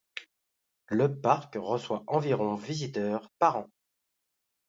[0.87, 3.69] Le parc reçoit environ visiteurs par an.